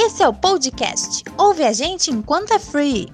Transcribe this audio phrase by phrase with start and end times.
[0.00, 1.24] Esse é o podcast.
[1.36, 3.08] Ouve a gente enquanto é free.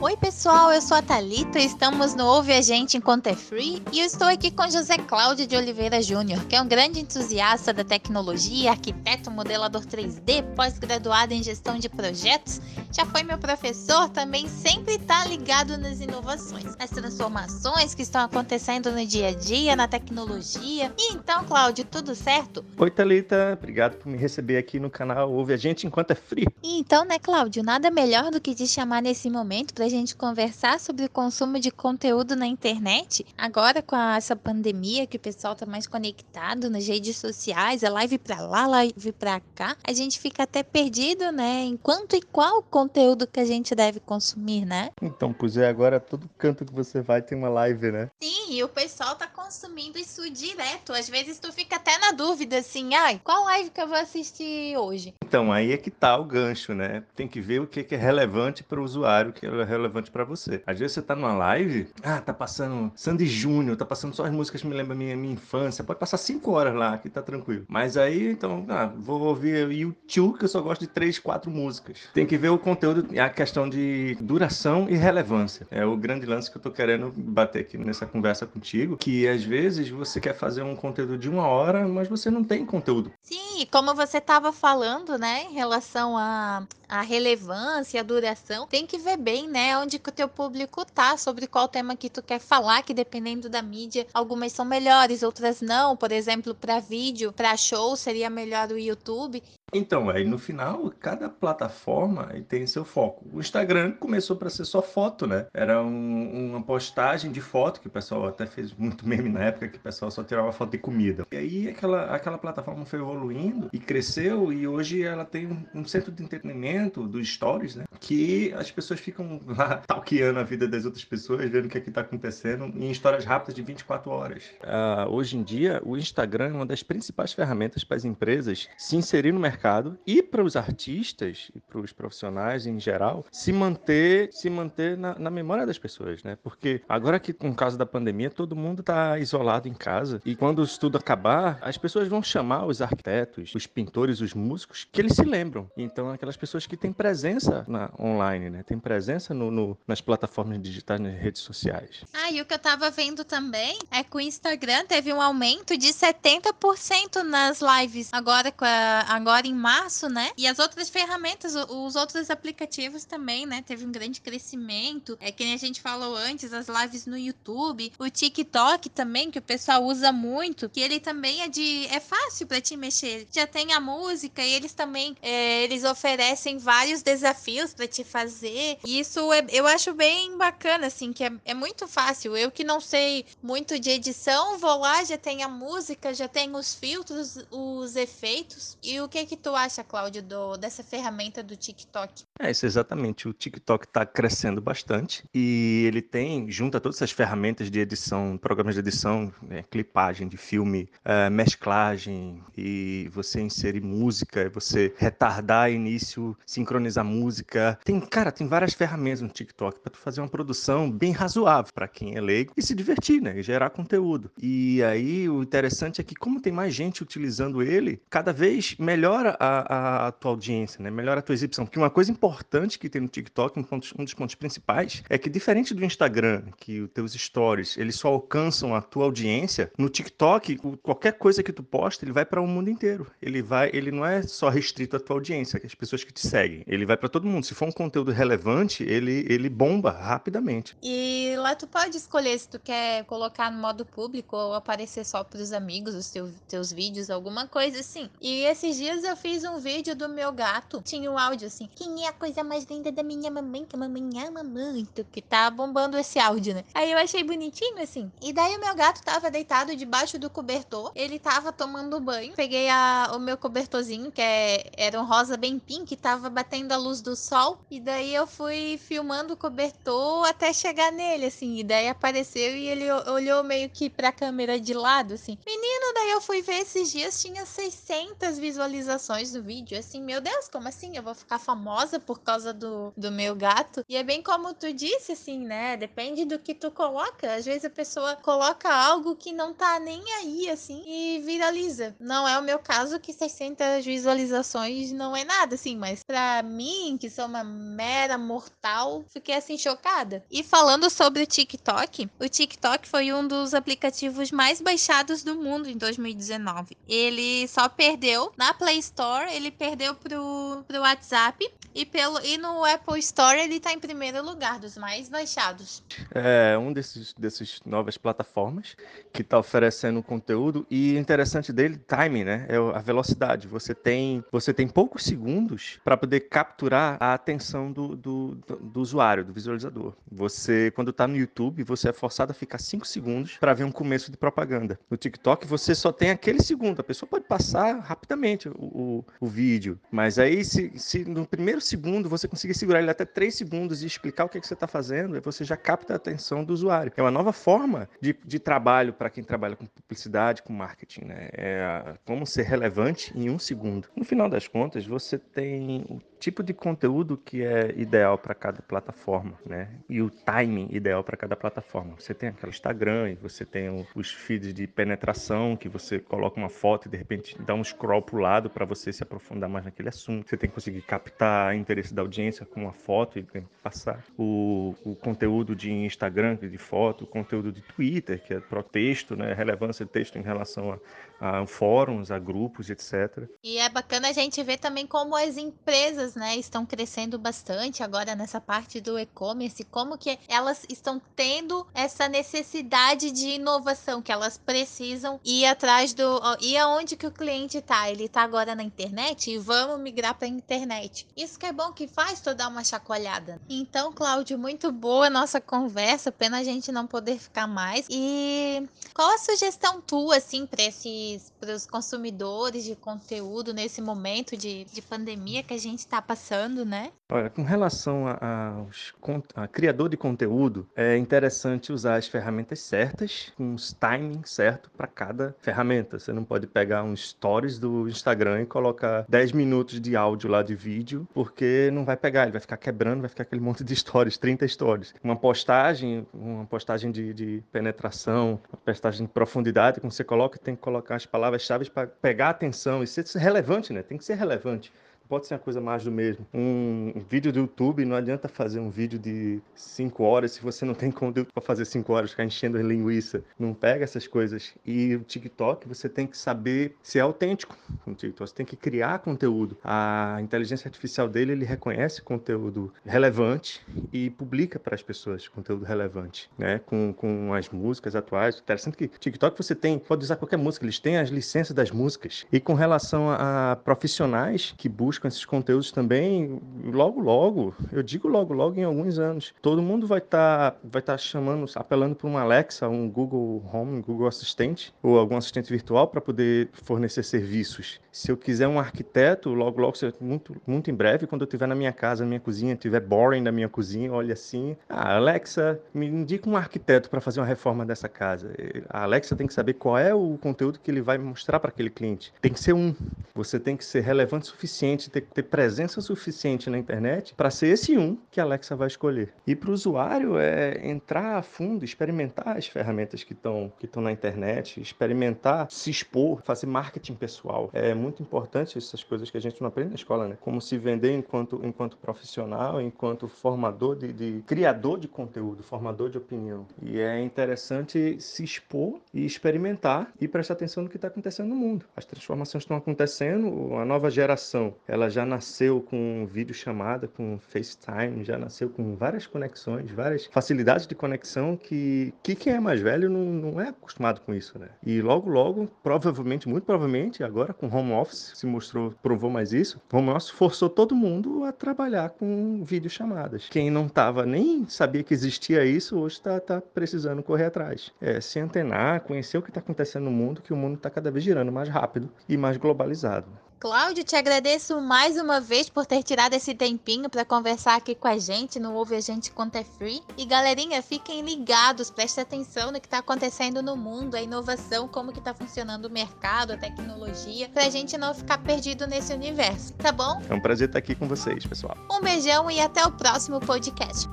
[0.00, 3.98] Oi, pessoal, eu sou a Thalita, estamos no Ouve a Gente Enquanto é Free e
[3.98, 7.82] eu estou aqui com José Cláudio de Oliveira Júnior, que é um grande entusiasta da
[7.82, 12.60] tecnologia, arquiteto, modelador 3D, pós-graduado em gestão de projetos,
[12.92, 18.92] já foi meu professor, também sempre está ligado nas inovações, nas transformações que estão acontecendo
[18.92, 20.92] no dia a dia, na tecnologia.
[20.96, 22.64] E então, Cláudio, tudo certo?
[22.76, 26.46] Oi, Thalita, obrigado por me receber aqui no canal Ouve a Gente Enquanto é Free.
[26.62, 30.14] E então, né, Cláudio, nada melhor do que te chamar nesse momento para a gente
[30.14, 33.24] conversar sobre o consumo de conteúdo na internet.
[33.36, 38.18] Agora, com essa pandemia, que o pessoal tá mais conectado nas redes sociais, é live
[38.18, 41.62] pra lá, live pra cá, a gente fica até perdido, né?
[41.62, 44.90] Em quanto e qual conteúdo que a gente deve consumir, né?
[45.00, 48.10] Então, pois é, agora todo canto que você vai tem uma live, né?
[48.22, 50.92] Sim, e o pessoal tá consumindo isso direto.
[50.92, 54.76] Às vezes tu fica até na dúvida, assim, ai, qual live que eu vou assistir
[54.76, 55.14] hoje?
[55.24, 57.02] Então, aí é que tá o gancho, né?
[57.16, 60.62] Tem que ver o que é relevante para o usuário, que é relevante para você.
[60.66, 64.30] Às vezes você tá numa live, ah, tá passando Sandy Júnior, tá passando só as
[64.30, 65.84] músicas que me lembram minha, minha infância.
[65.84, 67.64] Pode passar cinco horas lá, que tá tranquilo.
[67.68, 72.08] Mas aí, então, ah, vou ouvir YouTube, que eu só gosto de três, quatro músicas.
[72.12, 75.66] Tem que ver o conteúdo, a questão de duração e relevância.
[75.70, 79.42] É o grande lance que eu tô querendo bater aqui nessa conversa contigo, que às
[79.42, 83.12] vezes você quer fazer um conteúdo de uma hora, mas você não tem conteúdo.
[83.22, 88.98] Sim, como você tava falando, né, em relação a, a relevância, a duração, tem que
[88.98, 92.40] ver bem, né, onde que o teu público tá, sobre qual tema que tu quer
[92.40, 95.96] falar, que dependendo da mídia, algumas são melhores, outras não.
[95.96, 99.42] Por exemplo, para vídeo, para show, seria melhor o YouTube.
[99.72, 103.26] Então, aí no final, cada plataforma tem seu foco.
[103.32, 105.46] O Instagram começou para ser só foto, né?
[105.52, 109.68] Era um, uma postagem de foto, que o pessoal até fez muito meme na época,
[109.68, 111.26] que o pessoal só tirava foto de comida.
[111.30, 115.84] E aí aquela, aquela plataforma foi evoluindo e cresceu, e hoje ela tem um, um
[115.84, 117.84] centro de entretenimento dos stories, né?
[118.00, 121.80] Que as pessoas ficam lá talqueando a vida das outras pessoas, vendo o que é
[121.80, 124.44] que tá acontecendo, em histórias rápidas de 24 horas.
[124.62, 128.96] Uh, hoje em dia, o Instagram é uma das principais ferramentas para as empresas se
[128.96, 133.52] inserir no mercado mercado e para os artistas e para os profissionais em geral se
[133.52, 136.38] manter se manter na, na, memória das pessoas, né?
[136.42, 140.36] Porque agora que com o caso da pandemia todo mundo está isolado em casa e
[140.36, 145.00] quando isso tudo acabar as pessoas vão chamar os arquitetos, os pintores, os músicos que
[145.00, 145.68] eles se lembram.
[145.76, 148.62] Então aquelas pessoas que têm presença na online, né?
[148.62, 152.04] Tem presença no, no, nas plataformas digitais, nas redes sociais.
[152.12, 155.76] Ah, e o que eu tava vendo também é que o Instagram teve um aumento
[155.76, 160.30] de 70% nas lives agora com a, agora em março, né?
[160.36, 163.62] E as outras ferramentas, os outros aplicativos também, né?
[163.62, 165.16] Teve um grande crescimento.
[165.20, 169.38] É que nem a gente falou antes, as lives no YouTube, o TikTok também, que
[169.38, 171.86] o pessoal usa muito, que ele também é de.
[171.86, 173.26] é fácil para te mexer.
[173.32, 178.78] Já tem a música e eles também é, eles oferecem vários desafios para te fazer.
[178.84, 182.36] E isso é, eu acho bem bacana, assim, que é, é muito fácil.
[182.36, 186.54] Eu que não sei muito de edição, vou lá, já tem a música, já tem
[186.54, 188.76] os filtros, os efeitos.
[188.82, 192.24] E o que que tu acha, Cláudio, do, dessa ferramenta do TikTok?
[192.38, 193.28] É isso, exatamente.
[193.28, 198.36] O TikTok está crescendo bastante e ele tem, junto a todas essas ferramentas de edição,
[198.36, 205.70] programas de edição, né, clipagem de filme, é, mesclagem e você inserir música, você retardar
[205.70, 207.78] início, sincronizar música.
[207.84, 211.88] Tem, cara, tem várias ferramentas no TikTok para tu fazer uma produção bem razoável para
[211.88, 213.38] quem é leigo e se divertir, né?
[213.38, 214.30] E gerar conteúdo.
[214.40, 219.27] E aí o interessante é que como tem mais gente utilizando ele, cada vez melhora
[219.28, 220.90] melhora a, a, tua audiência, né?
[220.90, 221.64] Melhora a tua exibição.
[221.64, 225.18] Porque uma coisa importante que tem no TikTok, um, ponto, um dos pontos principais, é
[225.18, 229.88] que diferente do Instagram, que os teus stories, eles só alcançam a tua audiência, no
[229.88, 233.06] TikTok, qualquer coisa que tu posta, ele vai para o mundo inteiro.
[233.20, 236.62] Ele vai, ele não é só restrito à tua audiência, as pessoas que te seguem.
[236.66, 237.44] Ele vai para todo mundo.
[237.44, 240.76] Se for um conteúdo relevante, ele, ele bomba rapidamente.
[240.82, 245.24] E lá tu pode escolher se tu quer colocar no modo público ou aparecer só
[245.24, 248.08] para os amigos, os teus, teus vídeos, alguma coisa assim.
[248.20, 250.80] E esses dias eu fiz um vídeo do meu gato.
[250.82, 253.64] Tinha um áudio assim: Quem é a coisa mais linda da minha mamãe?
[253.64, 255.04] Que a mamãe ama muito.
[255.04, 256.64] Que tá bombando esse áudio, né?
[256.72, 258.10] Aí eu achei bonitinho assim.
[258.22, 260.92] E daí o meu gato tava deitado debaixo do cobertor.
[260.94, 262.34] Ele tava tomando banho.
[262.34, 266.76] Peguei a, o meu cobertorzinho, que é, era um rosa bem pink, tava batendo a
[266.76, 267.58] luz do sol.
[267.70, 271.58] E daí eu fui filmando o cobertor até chegar nele, assim.
[271.58, 275.36] E daí apareceu e ele olhou meio que pra câmera de lado, assim.
[275.44, 279.78] Menino, daí eu fui ver esses dias, tinha 600 visualizações visualizações do vídeo.
[279.78, 280.96] Assim, meu Deus, como assim?
[280.96, 283.84] Eu vou ficar famosa por causa do, do meu gato?
[283.88, 285.76] E é bem como tu disse, assim, né?
[285.76, 287.34] Depende do que tu coloca.
[287.34, 291.96] Às vezes a pessoa coloca algo que não tá nem aí, assim, e viraliza.
[291.98, 296.96] Não é o meu caso, que 600 visualizações não é nada, assim, mas pra mim,
[297.00, 300.24] que sou uma mera mortal, fiquei assim chocada.
[300.30, 305.68] E falando sobre o TikTok, o TikTok foi um dos aplicativos mais baixados do mundo
[305.68, 306.76] em 2019.
[306.86, 312.64] Ele só perdeu na Play Store, ele perdeu pro, pro WhatsApp e, pelo, e no
[312.64, 315.82] Apple Store ele tá em primeiro lugar, dos mais baixados.
[316.12, 318.76] É um desses, desses novas plataformas
[319.12, 322.46] que tá oferecendo conteúdo e interessante dele, timing, né?
[322.48, 323.46] É a velocidade.
[323.46, 329.24] Você tem, você tem poucos segundos para poder capturar a atenção do, do, do, usuário,
[329.24, 329.94] do visualizador.
[330.10, 333.72] Você, quando está no YouTube, você é forçado a ficar 5 segundos para ver um
[333.72, 334.80] começo de propaganda.
[334.90, 336.80] No TikTok, você só tem aquele segundo.
[336.80, 342.08] A pessoa pode passar rapidamente o, o vídeo, mas aí, se, se, no primeiro segundo
[342.08, 344.66] você conseguir segurar ele até 3 segundos e explicar o que, é que você está
[344.66, 346.92] fazendo, você já capta a atenção do usuário.
[346.96, 351.04] É uma nova forma de, de trabalho para quem trabalha com publicidade, com marketing.
[351.06, 351.28] Né?
[351.32, 353.88] É como ser relevante em um segundo.
[353.96, 359.38] No final das contas, você tem tipo de conteúdo que é ideal para cada plataforma,
[359.46, 359.68] né?
[359.88, 361.94] E o timing ideal para cada plataforma.
[361.98, 366.48] Você tem aquele Instagram e você tem os feeds de penetração que você coloca uma
[366.48, 369.64] foto e de repente dá um scroll para o lado para você se aprofundar mais
[369.64, 370.28] naquele assunto.
[370.28, 373.26] Você tem que conseguir captar interesse da audiência com uma foto e
[373.62, 378.62] passar o, o conteúdo de Instagram, de foto, o conteúdo de Twitter, que é pro
[378.62, 379.32] texto, né?
[379.32, 380.78] Relevância de texto em relação a
[381.20, 383.28] a fóruns, a grupos, etc.
[383.42, 388.14] E é bacana a gente ver também como as empresas, né, estão crescendo bastante agora
[388.14, 394.38] nessa parte do e-commerce, como que elas estão tendo essa necessidade de inovação que elas
[394.38, 397.90] precisam ir atrás do e aonde que o cliente tá?
[397.90, 401.06] Ele tá agora na internet e vamos migrar para a internet.
[401.16, 403.40] Isso que é bom que faz toda uma chacoalhada.
[403.48, 407.86] Então, Cláudio, muito boa a nossa conversa, pena a gente não poder ficar mais.
[407.90, 414.36] E qual a sugestão tua assim para esse para os consumidores de conteúdo nesse momento
[414.36, 416.92] de, de pandemia que a gente está passando, né?
[417.10, 423.32] Olha, com relação a, a, a, criador de conteúdo, é interessante usar as ferramentas certas,
[423.34, 425.98] com os timings certos para cada ferramenta.
[425.98, 430.42] Você não pode pegar um stories do Instagram e colocar 10 minutos de áudio lá
[430.42, 433.74] de vídeo, porque não vai pegar, ele vai ficar quebrando, vai ficar aquele monte de
[433.74, 434.94] stories, 30 stories.
[435.02, 440.54] Uma postagem, uma postagem de, de penetração, uma postagem de profundidade, como você coloca, tem
[440.54, 443.82] que colocar as palavras-chave para pegar a atenção e ser relevante, né?
[443.82, 444.70] Tem que ser relevante
[445.08, 446.26] pode ser uma coisa mais do mesmo.
[446.32, 450.74] Um vídeo do YouTube, não adianta fazer um vídeo de 5 horas se você não
[450.74, 453.22] tem conteúdo para fazer 5 horas, ficar enchendo linguiça.
[453.38, 454.54] Não pega essas coisas.
[454.64, 458.28] E o TikTok, você tem que saber ser autêntico com o TikTok.
[458.28, 459.56] Você tem que criar conteúdo.
[459.64, 466.30] A inteligência artificial dele, ele reconhece conteúdo relevante e publica para as pessoas conteúdo relevante,
[466.36, 466.60] né?
[466.66, 468.38] Com, com as músicas atuais.
[468.38, 472.26] Interessante que TikTok você tem, pode usar qualquer música, eles têm as licenças das músicas.
[472.32, 478.08] E com relação a profissionais que buscam buscam esses conteúdos também, logo, logo, eu digo
[478.08, 482.08] logo, logo em alguns anos, todo mundo vai estar tá, vai tá chamando, apelando para
[482.08, 487.04] uma Alexa, um Google Home, um Google Assistente ou algum assistente virtual para poder fornecer
[487.04, 487.80] serviços.
[487.92, 491.54] Se eu quiser um arquiteto, logo, logo, muito, muito em breve, quando eu estiver na
[491.54, 495.86] minha casa, na minha cozinha, tiver boring na minha cozinha, olha assim, ah, Alexa, me
[495.86, 498.32] indica um arquiteto para fazer uma reforma dessa casa.
[498.68, 501.70] A Alexa tem que saber qual é o conteúdo que ele vai mostrar para aquele
[501.70, 502.12] cliente.
[502.20, 502.74] Tem que ser um.
[503.14, 507.48] Você tem que ser relevante o suficiente ter, ter presença suficiente na internet para ser
[507.48, 509.12] esse um que a Alexa vai escolher.
[509.26, 513.82] E para o usuário é entrar a fundo, experimentar as ferramentas que estão que estão
[513.82, 517.50] na internet, experimentar, se expor, fazer marketing pessoal.
[517.52, 520.16] É muito importante essas coisas que a gente não aprende na escola, né?
[520.20, 525.98] Como se vender enquanto enquanto profissional, enquanto formador de, de criador de conteúdo, formador de
[525.98, 526.46] opinião.
[526.62, 531.34] E é interessante se expor e experimentar e prestar atenção no que está acontecendo no
[531.36, 531.64] mundo.
[531.76, 538.04] As transformações estão acontecendo, a nova geração, ela já nasceu com vídeo chamada, com FaceTime,
[538.04, 542.88] já nasceu com várias conexões, várias facilidades de conexão que, que quem é mais velho
[542.88, 544.48] não, não é acostumado com isso, né?
[544.64, 549.60] E logo, logo, provavelmente, muito provavelmente, agora com home office, se mostrou, provou mais isso,
[549.72, 553.28] home office forçou todo mundo a trabalhar com videochamadas.
[553.28, 557.72] Quem não tava nem sabia que existia isso, hoje está tá precisando correr atrás.
[557.80, 560.90] É, se antenar, conhecer o que está acontecendo no mundo, que o mundo está cada
[560.90, 563.08] vez girando mais rápido e mais globalizado.
[563.40, 567.86] Cláudio, te agradeço mais uma vez por ter tirado esse tempinho para conversar aqui com
[567.86, 569.80] a gente no Ouve a Gente Conta é Free.
[569.96, 574.92] E galerinha, fiquem ligados, prestem atenção no que está acontecendo no mundo, a inovação, como
[574.92, 579.52] que está funcionando o mercado, a tecnologia, para a gente não ficar perdido nesse universo,
[579.52, 580.02] tá bom?
[580.10, 581.56] É um prazer estar aqui com vocês, pessoal.
[581.70, 583.88] Um beijão e até o próximo podcast.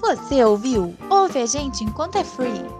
[0.00, 0.96] Você ouviu?
[1.10, 2.79] Ouve a Gente Enquanto é Free.